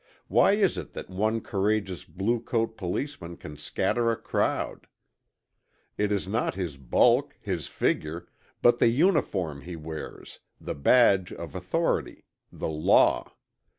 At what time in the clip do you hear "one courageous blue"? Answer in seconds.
1.11-2.39